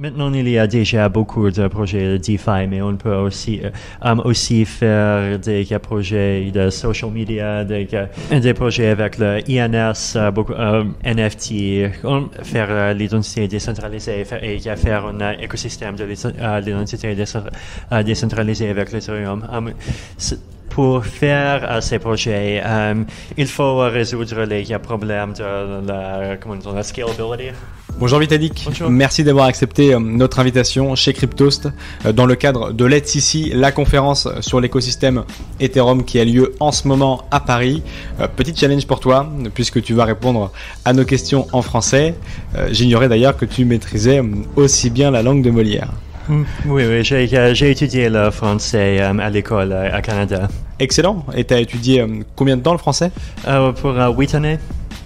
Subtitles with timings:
[0.00, 4.16] Maintenant, il y a déjà beaucoup de projets de DeFi, mais on peut aussi, euh,
[4.24, 11.92] aussi faire des projets de social media, des, projets avec le INS, euh, euh, NFT,
[12.44, 17.14] faire l'identité décentralisée et faire un écosystème de l'identité
[18.02, 19.44] décentralisée avec l'Ethereum.
[20.70, 22.62] Pour faire ces projets,
[23.36, 27.52] il faut résoudre les problèmes de la, comment la scalability.
[27.98, 31.68] Bonjour Vitalik, merci d'avoir accepté euh, notre invitation chez Cryptost
[32.06, 35.24] euh, dans le cadre de Let's ici, la conférence sur l'écosystème
[35.60, 37.82] Ethereum qui a lieu en ce moment à Paris.
[38.18, 40.50] Euh, petit challenge pour toi, puisque tu vas répondre
[40.86, 42.14] à nos questions en français.
[42.70, 44.22] J'ignorais d'ailleurs que tu maîtrisais
[44.56, 45.90] aussi bien la langue de Molière.
[46.30, 50.48] Mm, oui, oui, j'ai étudié le français à l'école à Canada.
[50.78, 51.26] Excellent.
[51.34, 52.06] Et tu as étudié
[52.36, 53.10] combien de temps le français?
[53.80, 54.58] Pour 8 années.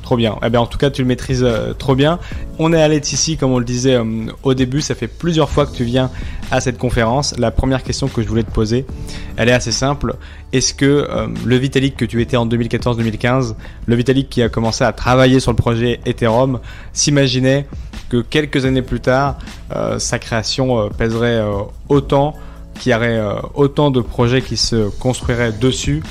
[0.05, 0.37] Trop bien.
[0.45, 2.19] Eh bien, en tout cas, tu le maîtrises euh, trop bien.
[2.59, 4.83] On est à ici, comme on le disait euh, au début.
[4.83, 6.11] Ça fait plusieurs fois que tu viens
[6.51, 7.35] à cette conférence.
[7.39, 8.85] La première question que je voulais te poser,
[9.39, 10.17] elle est assez simple.
[10.53, 13.55] Est-ce que euh, le Vitalik que tu étais en 2014-2015,
[13.87, 16.61] le Vitalik qui a commencé à travailler sur le projet Ethereum,
[16.93, 17.67] s'imaginait
[18.09, 19.39] que quelques années plus tard,
[19.99, 21.43] sa création pèserait
[21.89, 22.35] autant,
[22.79, 23.21] qu'il y aurait
[23.55, 26.03] autant de projets qui se construiraient dessus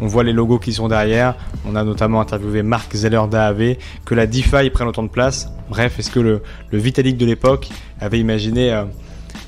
[0.00, 1.34] on voit les logos qui sont derrière.
[1.66, 5.48] On a notamment interviewé Marc Zeller d'AAV, que la DeFi prenne autant de place.
[5.68, 7.68] Bref, est-ce que le, Vitalik de l'époque
[8.00, 8.84] avait imaginé euh,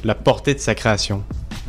[0.04, 1.22] la portée de sa création?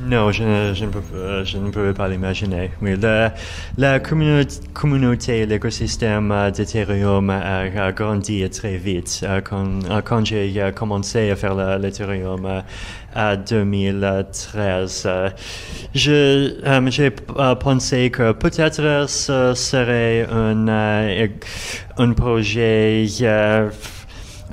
[0.07, 2.71] Non, je, ne peux, je, ne pouvais pas l'imaginer.
[2.81, 3.33] Oui, la,
[3.77, 9.21] la communauté, l'écosystème euh, d'Ethereum a, grandi très vite.
[9.23, 12.63] Euh, quand, quand j'ai commencé à faire l'Ethereum,
[13.13, 15.07] à 2013.
[15.93, 17.09] J'ai
[17.59, 21.27] pensé que peut-être ce serait un, euh,
[21.97, 23.05] un projet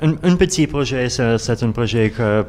[0.03, 2.45] euh, un, petit projet, c'est un projet que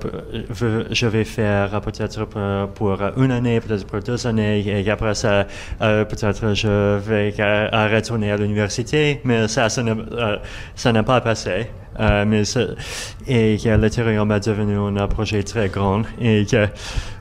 [0.90, 2.26] je vais faire peut-être
[2.74, 5.46] pour, une année, peut-être pour deux années, et après ça,
[5.80, 11.66] euh, peut-être je vais retourner à l'université, mais ça, ça n'a pas passé.
[12.00, 12.42] Euh, mais
[13.26, 16.02] et que l'Ethereum est devenu un projet très grand.
[16.20, 16.46] Et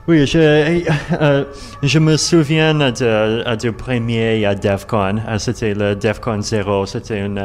[0.08, 0.38] oui, je,
[1.20, 1.44] euh,
[1.82, 5.16] je me souviens de, du premier à DEFCON.
[5.28, 6.86] Euh, c'était le DEFCON 0.
[6.86, 7.36] C'était un,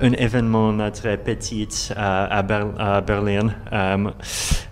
[0.00, 3.50] un événement très petit à, à, Berlin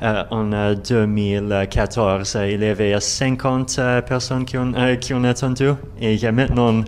[0.01, 2.39] en 2014.
[2.51, 3.79] Il y avait 50
[4.09, 5.69] personnes qui ont, qui ont attendu.
[6.01, 6.83] Et maintenant,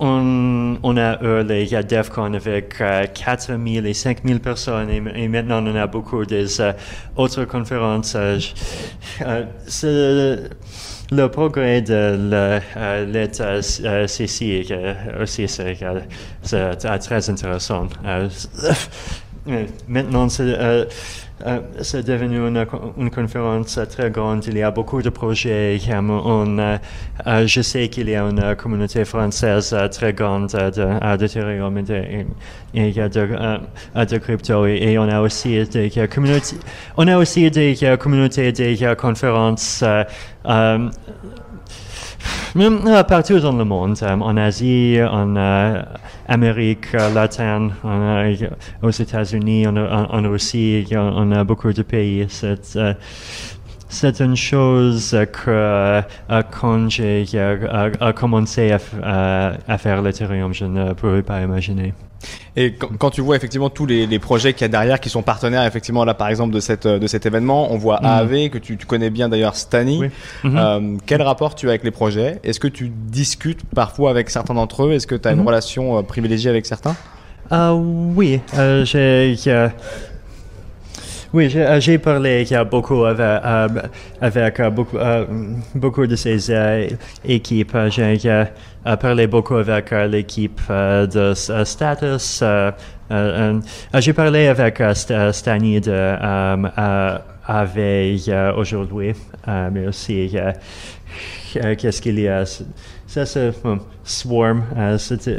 [0.00, 5.64] on, on, a eu les DEFCON avec 4 000 et 5 000 personnes et, maintenant
[5.64, 6.74] on a beaucoup d'autres
[7.16, 8.14] autres conférences.
[8.14, 8.38] Euh,
[9.84, 10.48] euh,
[11.10, 12.60] le progrès de
[13.10, 14.66] l'État CC
[15.20, 15.78] aussi c'est
[17.00, 17.88] très intéressant.
[19.88, 20.86] Maintenant, c'est
[21.46, 24.44] euh, c'est devenu une, conférence très grande.
[24.46, 25.78] Il y a beaucoup de projets.
[25.88, 26.78] On, euh,
[27.26, 32.26] euh, je sais qu'il y a une communauté française très grande d'Ethereum et,
[32.74, 34.66] et, de, de, crypto.
[34.66, 36.56] Et, on a aussi des communautés,
[36.96, 39.84] on a aussi des communautés, des conférences
[43.08, 45.36] partout dans le monde, en Asie, en
[46.28, 47.72] Amérique latine,
[48.82, 52.26] aux États-Unis, en, Russie, on a beaucoup de pays.
[52.28, 52.78] C'est,
[53.88, 56.02] c'est une chose que euh,
[56.50, 57.24] quand j'ai
[58.14, 58.72] commencé
[59.02, 61.94] à, à faire l'Ethereum, je ne pouvais pas imaginer.
[62.56, 65.64] Et quand, tu vois effectivement tous les, projets qu'il y a derrière qui sont partenaires
[65.64, 68.06] effectivement là par exemple de, cette, de cet événement, on voit mhm.
[68.06, 70.02] AAV que tu, connais bien d'ailleurs Stani.
[70.42, 70.56] Mhm.
[70.56, 72.40] Euh, quel rapport tu as avec les projets?
[72.42, 74.92] Est-ce que tu discutes parfois avec certains d'entre eux?
[74.92, 75.46] Est-ce que tu as une mhm.
[75.46, 76.96] relation euh, privilégiée avec certains?
[77.52, 78.40] Euh, Oui,
[78.84, 79.36] j'ai
[81.32, 81.48] oui,
[81.80, 83.42] j'ai parlé il beaucoup avec,
[84.20, 84.96] avec beaucoup,
[85.74, 86.50] beaucoup de ces
[87.24, 87.76] équipes.
[87.90, 88.44] J'ai
[89.00, 91.34] parlé beaucoup avec l'équipe de
[91.64, 92.42] Status.
[93.94, 94.82] j'ai parlé avec
[95.32, 96.16] Stani de
[98.56, 99.12] aujourd'hui,
[99.46, 100.34] mais aussi
[101.52, 102.44] qu'est-ce qu'il y a?
[103.06, 103.52] Ça, c'est
[104.04, 104.64] Swarm.
[104.98, 105.36] C'était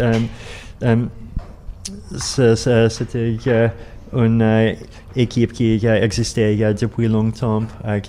[4.13, 4.75] une
[5.15, 7.63] équipe qui a existé depuis longtemps.
[7.85, 7.99] Euh,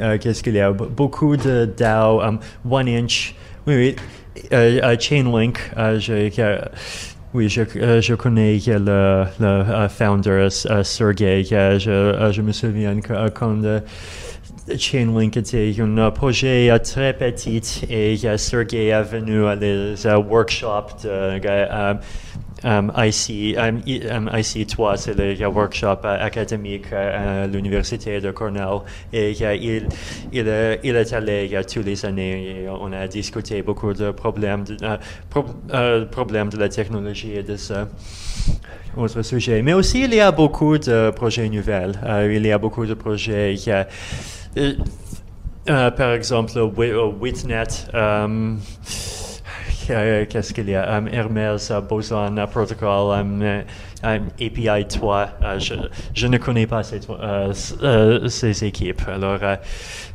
[0.00, 3.34] euh, qu'est-ce qu'il y a Beaucoup de DAO, um, One Inch,
[3.66, 3.96] oui, oui,
[4.52, 5.58] euh, Chainlink.
[7.32, 10.48] Oui, je, connais le, le founder,
[10.82, 11.44] Sergey.
[11.44, 12.98] Je, me souviens
[13.32, 13.80] quand
[14.76, 19.94] Chainlink était un projet très petit et Sergey est venu à des
[20.28, 21.38] workshops de,
[22.64, 28.80] um, IC, um, IC3, c'est le workshop académique à l'université de Cornell.
[29.12, 29.88] Et il,
[30.32, 30.48] il,
[30.82, 34.76] il, est allé tous les années et on a discuté beaucoup de problèmes de,
[36.58, 37.88] la technologie et de ça
[38.96, 39.62] autre sujet.
[39.62, 41.98] Mais aussi, il y a beaucoup de projets nouvelles.
[42.30, 43.54] il y a beaucoup de projets.
[45.68, 46.52] euh, par exemple,
[47.20, 48.58] Witnet, um,
[50.28, 53.64] qu'est-ce qu'il y a um, Hermes, uh, Boson Protocol, um,
[54.02, 55.58] API 3.
[55.58, 55.74] Je,
[56.14, 59.02] je, ne connais pas ces, uh, ces équipes.
[59.08, 59.40] Alors,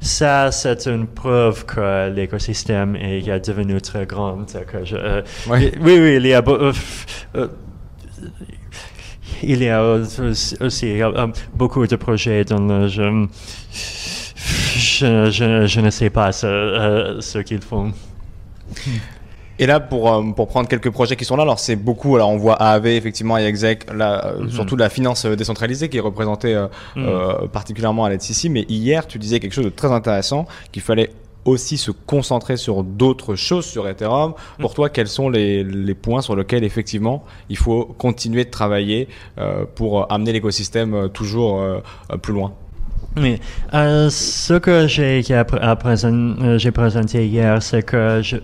[0.02, 4.46] ça, c'est une preuve que l'écosystème est devenu très grand.
[4.46, 5.72] Que je, oui.
[5.80, 6.00] oui.
[6.00, 6.44] oui, il y a
[9.44, 9.84] il y a
[10.62, 11.00] aussi
[11.54, 12.88] beaucoup de projets le
[14.78, 17.92] je, ne sais pas ce, euh, ce qu'ils font.
[19.60, 22.30] Et là, pour, euh, pour prendre quelques projets qui sont là, alors c'est beaucoup, alors
[22.30, 24.50] on voit AAV, effectivement, et Exec, là, euh, mhm.
[24.50, 26.56] surtout la finance décentralisée qui est représentée
[26.96, 27.48] mhm.
[27.52, 31.12] particulièrement à l'aide ici, mais hier, tu disais quelque chose de très intéressant, qu'il fallait
[31.46, 34.34] aussi se concentrer sur d'autres choses sur Ethereum.
[34.60, 34.76] Pour mhm.
[34.76, 39.08] toi, quels sont les, les, points sur lesquels effectivement il faut continuer de travailler
[39.76, 41.64] pour amener l'écosystème toujours
[42.24, 42.54] plus loin?
[43.18, 43.40] Oui.
[43.74, 45.44] Euh, ce que j'ai euh,
[46.72, 48.38] présenté hier, c'est que je,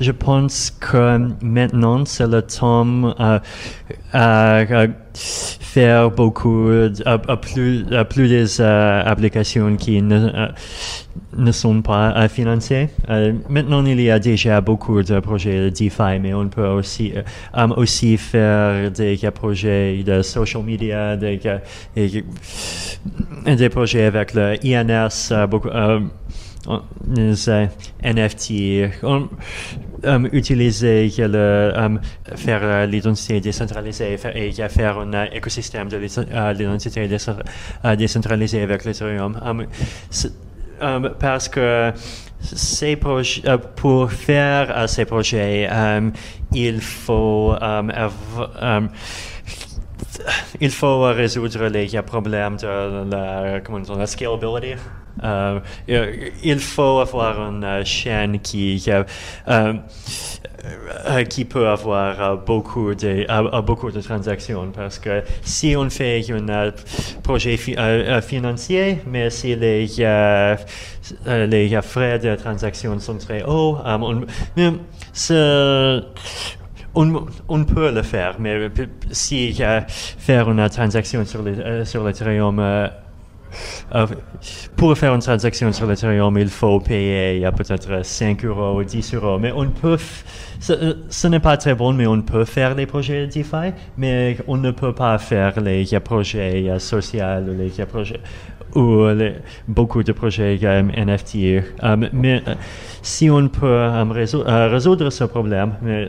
[0.00, 3.38] je, pense que maintenant, c'est le temps euh,
[4.12, 4.64] à
[5.14, 6.68] faire beaucoup,
[7.04, 10.48] à, plus, à plus des applications qui ne,
[11.36, 12.88] ne sont pas financées.
[13.48, 17.12] maintenant, il y a déjà beaucoup de projets de DeFi, mais on peut aussi,
[17.76, 21.40] aussi faire des projets de social media, des,
[23.46, 25.70] des projets avec le INS, beaucoup,
[28.02, 31.10] NFT, um, utiliser
[31.76, 32.00] um,
[32.34, 37.08] faire l'identité décentralisée et faire un écosystème de l'identité
[37.96, 39.38] décentralisée avec l'Ethereum.
[39.44, 39.66] Um,
[41.18, 41.92] parce que
[42.40, 43.42] ces projets,
[43.76, 45.68] pour faire ces projets,
[46.52, 47.54] il faut
[50.60, 54.80] il faut résoudre les problèmes de la, comment dire, la scalability.
[55.22, 55.60] Euh,
[56.42, 59.02] il faut avoir une chaîne qui, euh,
[59.48, 59.74] euh,
[61.28, 64.70] qui peut avoir beaucoup de, beaucoup de transactions.
[64.74, 66.72] Parce que si on fait un
[67.22, 69.86] projet financier, mais si les,
[71.26, 73.78] les frais de transaction sont très hauts,
[76.96, 78.68] on, peut le faire, mais
[79.10, 79.54] si
[80.18, 82.88] faire une transaction sur, le, l'Ethereum, euh, euh,
[84.76, 89.38] pour faire une transaction sur l'Ethereum, il faut payer peut-être 5 euros ou 10 euros.
[89.38, 89.98] Mais on peut,
[90.60, 94.56] ce, ce, n'est pas très bon, mais on peut faire les projets DeFi, mais on
[94.56, 98.20] ne peut pas faire les projets sociaux, les projets
[98.76, 99.08] ou
[99.66, 101.64] beaucoup de projets NFT.
[101.82, 102.54] Um, mais euh,
[103.02, 106.08] si on peut um, euh, résoudre, ce problème, euh,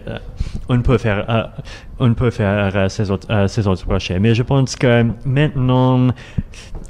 [0.70, 1.52] on peut faire,
[2.00, 4.20] on peut faire ces, autres, ces autres projets.
[4.20, 6.08] Mais je pense que maintenant,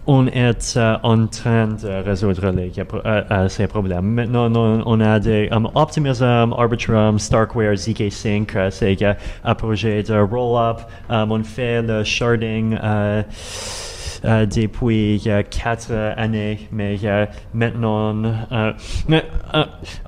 [0.07, 2.71] on est en train de résoudre les,
[3.50, 4.06] ces problèmes.
[4.06, 8.97] Maintenant, on, a des um, Optimism, Arbitrum, Starkware, ZK5, c'est
[9.44, 10.81] un projet de roll-up.
[11.09, 12.77] on fait le sharding.
[14.25, 16.98] Euh, depuis quatre années, mais
[17.53, 18.15] maintenant,
[18.51, 18.72] euh,
[19.12, 19.22] euh,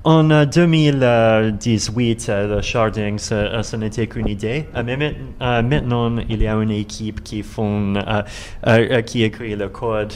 [0.03, 4.65] en 2018, le sharding, ce, n'était qu'une idée.
[4.83, 7.93] mais maintenant, il y a une équipe qui font,
[9.05, 10.13] qui écrit le code.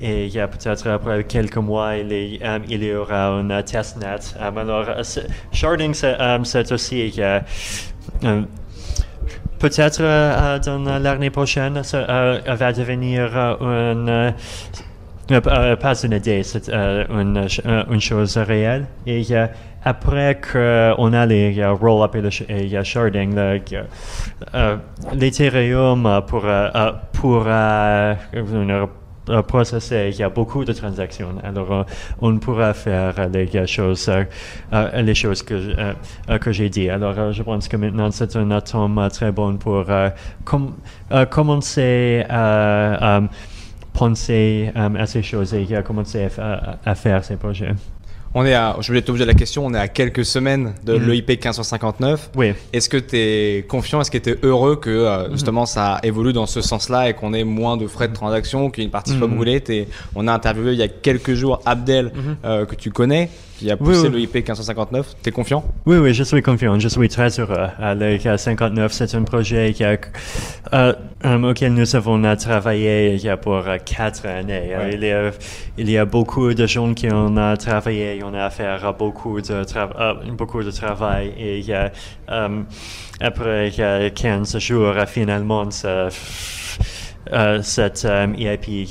[0.00, 4.34] et peut-être après quelques mois, il, y aura un testnet.
[4.40, 4.86] alors,
[5.52, 7.12] sharding, c'est aussi
[9.58, 14.30] peut-être euh, dans l'année prochaine, ça euh, va devenir euh,
[15.28, 17.46] une, pas une idée, c'est une,
[17.90, 18.86] une, chose réelle.
[19.06, 19.24] Et
[19.84, 23.34] après qu'on a les roll-up et le sharding,
[25.12, 26.44] l'Ethereum pour,
[27.12, 28.14] pour euh,
[29.28, 31.34] il y a beaucoup de transactions.
[31.42, 31.82] Alors, euh,
[32.20, 35.94] on pourra faire les choses, euh, les choses que,
[36.38, 36.88] que j'ai dit.
[36.88, 39.86] Alors, je pense que maintenant, c'est un atome très bon pour
[41.30, 43.20] commencer à
[43.92, 46.28] penser à ces choses et commencer
[46.84, 47.72] à, faire ces projets.
[48.34, 51.08] On est à, je voulais poser la question, on est à quelques semaines de Mhm.
[51.08, 52.30] l'EIP 1559.
[52.36, 52.52] Oui.
[52.72, 55.32] Est-ce que tu es confiant, est-ce que tu es heureux que euh, Mhm.
[55.32, 58.82] justement ça évolue dans ce sens-là et qu'on ait moins de frais de transaction, qu'il
[58.82, 59.36] y ait une partie soit Mhm.
[59.36, 59.60] brûlée?
[59.62, 62.36] T'es- On a interviewé il y a quelques jours Abdel, Mhm.
[62.44, 64.20] euh, que tu connais, qui a Oui, poussé oui.
[64.20, 65.14] l'EIP 1559.
[65.22, 65.64] T'es confiant?
[65.86, 67.68] Oui, oui, je suis confiant, je suis très heureux.
[67.78, 69.96] Le cas 59, c'est un projet qui a,
[70.72, 70.92] euh,
[71.24, 74.74] euh, auquel nous avons travaillé pour euh, quatre années.
[74.76, 74.90] Ouais.
[74.94, 75.30] il, y a,
[75.78, 79.64] il y a beaucoup de gens qui ont travaillé, on a affaire à beaucoup de,
[79.64, 82.62] tra- beaucoup de travail et euh,
[83.20, 86.10] après il y a 15 jours, finalement, euh,
[87.62, 88.88] cette euh, EIP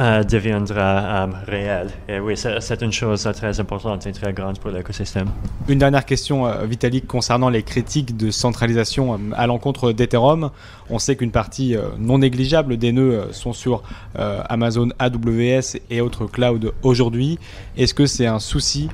[0.00, 1.90] euh, deviendra euh, réel.
[2.08, 5.28] Et oui, c'est une chose très importante et très grande pour l'écosystème.
[5.68, 10.52] Une dernière question, euh, Vitalik, concernant les critiques de centralisation à l'encontre d'Ethereum.
[10.88, 13.82] On sait qu'une partie non négligeable des nœuds sont sur
[14.14, 17.38] Amazon AWS et autres clouds aujourd'hui.
[17.76, 18.88] Est-ce que c'est un souci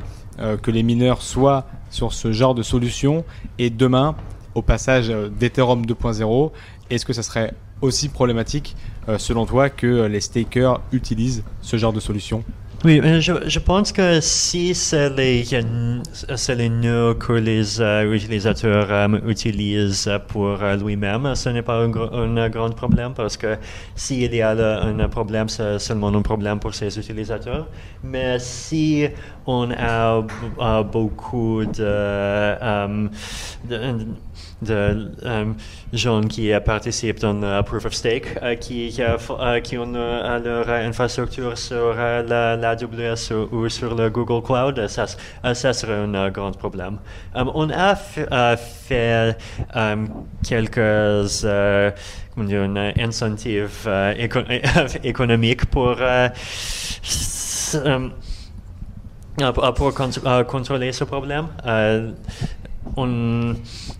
[0.63, 3.25] que les mineurs soient sur ce genre de solution?
[3.59, 4.17] Et demain,
[4.55, 6.51] au passage d'Ethereum 2.0,
[6.91, 8.77] est-ce que ça serait aussi problématique
[9.19, 12.43] selon toi que euh, les stakers utilisent ce genre de solution
[12.85, 18.87] Oui, mais je, pense que si c'est les, euh, les nœuds que les euh, utilisateurs
[18.91, 23.57] euh, utilisent pour euh, lui-même, ce n'est pas un, gr- un grand problème parce que
[23.95, 27.67] s'il y a un problème, c'est seulement un problème pour ces utilisateurs.
[28.05, 29.09] Mais si
[29.47, 30.21] on a,
[30.83, 33.09] beaucoup euh,
[33.69, 34.07] de-
[34.63, 35.11] de
[35.93, 40.69] gens qui euh, participent dans le Proof of Stake, euh, qui, euh, qui ont leur
[40.69, 45.07] infrastructure sur la, la AWS ou, sur le Google Cloud, ça,
[45.73, 46.99] serait un grand problème.
[47.35, 48.27] On a fait
[49.77, 49.97] euh,
[50.47, 51.45] quelques
[52.99, 54.45] incentives euh, éco-
[55.05, 55.97] économiques pour
[59.55, 61.47] pour pour con- contrôler ce problème.
[62.99, 63.55] Euh, on,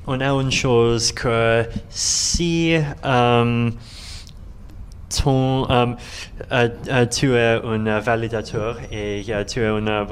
[0.07, 3.71] on a une chose que si euh,
[5.23, 5.87] ton, euh,
[6.53, 10.07] euh, tu es un validateur et euh, tu es un,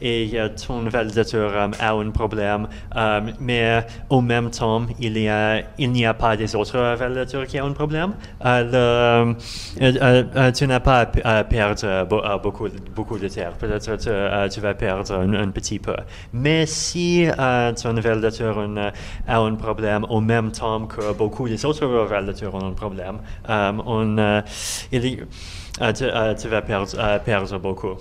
[0.00, 5.62] et ton validateur euh, a un problème, euh, mais au même temps, il y a,
[5.78, 8.12] il n'y a pas des autres validateurs qui ont un problème.
[8.40, 8.46] Tu
[10.66, 13.52] n'as pas à, perdre beau- beaucoup, beaucoup de terre.
[13.52, 14.10] Peut-être tu,
[14.54, 15.94] tu vas perdre un, petit peu.
[16.32, 17.26] Mais si
[17.82, 18.58] ton validateur
[19.26, 24.37] a un problème au même temps que beaucoup des autres validateurs ont un problème, on,
[24.92, 25.26] il
[25.80, 27.96] euh, tu, euh, tu vas euh, perdre beaucoup.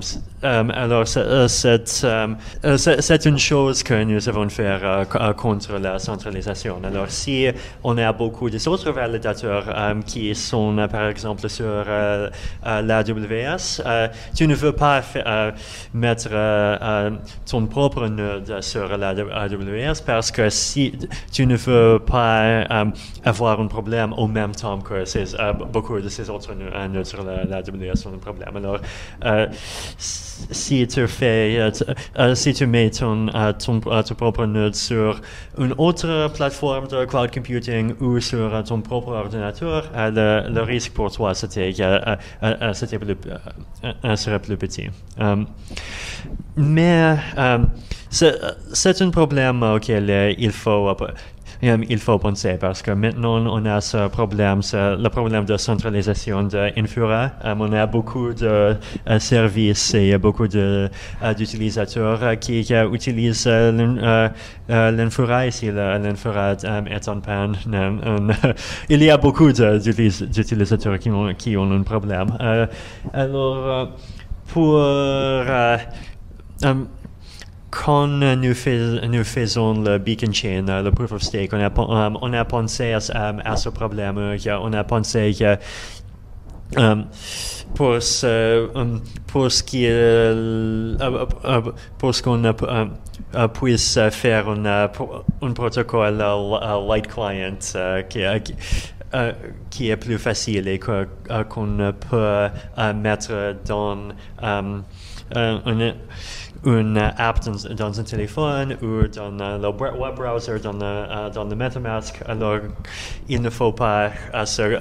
[0.00, 5.04] C- euh, alors, c'est- euh, c'est euh, c'est- une chose que nous devons faire euh,
[5.04, 6.80] co- contre la centralisation.
[6.82, 7.46] Alors, si
[7.84, 11.84] on a beaucoup d'autres validateurs euh, qui sont, par exemple, sur
[12.64, 13.82] l'AWS,
[14.34, 15.02] tu ne veux pas
[15.92, 16.30] mettre
[17.44, 20.92] ton propre node sur l'AWS parce que si
[21.32, 22.64] tu ne veux pas
[23.24, 25.04] avoir un problème au même temps que
[25.72, 28.54] beaucoup de ces autres no- nodes sur la- l'AWS ont un problème.
[30.50, 31.70] Si tu fais, euh,
[32.18, 35.20] euh, si tu mets ton, euh, ton, ton propre node sur
[35.58, 41.34] une autre plateforme de cloud computing ou sur ton propre ordinateur, le, risque pour toi
[41.34, 41.72] c'était,
[42.72, 43.16] c'était plus,
[44.16, 44.88] serait plus petit.
[46.56, 47.16] Mais
[48.10, 50.94] c'est un problème auquel il faut
[51.64, 56.42] euh, il faut penser parce que maintenant on a ce problème, le problème de centralisation
[56.44, 57.30] d'Infura.
[57.44, 58.46] Euh, on a beaucoup de
[59.06, 60.88] euh, services et beaucoup euh,
[61.36, 62.60] d'utilisateurs qui
[62.92, 64.30] utilisent l'in-
[64.68, 65.44] l'Infura.
[65.46, 66.52] Le- l'Infura
[66.90, 67.56] est en panne.
[68.88, 72.28] Il y a beaucoup d'utilisateurs qui ont, qui ont un problème.
[73.12, 73.90] Alors,
[74.48, 74.78] pour...
[77.76, 78.06] euh, euh, quand
[78.36, 81.70] nous, fais- nous faisons le beacon chain, euh, le proof of stake, on a,
[82.40, 83.12] euh, pensé à, ce-
[83.68, 84.18] problème.
[84.18, 85.56] on a pensé que
[87.74, 89.52] pour, ce, euh, pour
[92.14, 92.42] ce qu'on
[93.48, 96.18] puisse faire un, pro- un protocole
[96.88, 97.56] light client
[99.70, 102.48] qui, est plus facile et qu'on peut
[102.94, 103.98] mettre dans
[104.42, 105.92] euh,
[106.64, 111.30] une, app dans, dans un téléphone ou dans euh, le web browser, dans le, euh,
[111.30, 112.22] dans le MetaMask.
[112.26, 112.58] Alors,
[113.28, 114.78] il ne faut pas euh, se, euh,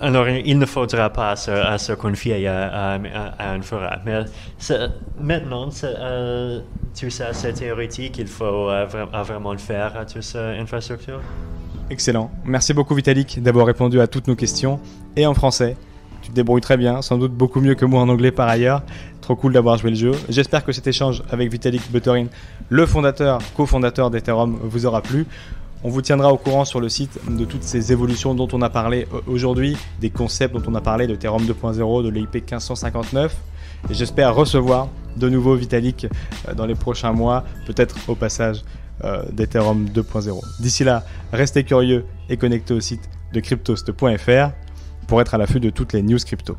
[0.00, 2.98] alors, il ne faudra pas se, se confier à, à,
[3.38, 3.96] à un fora.
[4.04, 4.24] Mais
[5.18, 6.60] maintenant, euh,
[6.98, 8.18] tout ça, c'est théorique.
[8.18, 11.20] Il faut euh, euh, vraiment le faire à toute cette infrastructure.
[11.88, 12.30] Excellent.
[12.44, 14.80] Merci beaucoup Vitalik d'avoir répondu à toutes nos questions
[15.16, 15.76] et en français.
[16.20, 18.82] Tu te débrouilles très bien, sans doute beaucoup mieux que moi en anglais par ailleurs.
[19.30, 20.10] Trop cool d'avoir joué le jeu.
[20.28, 22.26] J'espère que cet échange avec Vitalik Buterin,
[22.68, 25.24] le fondateur, cofondateur d'Ethereum, vous aura plu.
[25.84, 28.70] On vous tiendra au courant sur le site de toutes ces évolutions dont on a
[28.70, 33.36] parlé aujourd'hui, des concepts dont on a parlé de Ethereum 2.0, de l'IP 1559.
[33.88, 36.08] Et j'espère recevoir de nouveau Vitalik
[36.48, 38.64] euh, dans les prochains mois, peut-être au passage
[39.04, 40.40] euh, d'Ethereum 2.0.
[40.58, 44.50] D'ici là, restez curieux et connectez au site de cryptost.fr
[45.06, 46.56] pour être à l'affût de toutes les news crypto.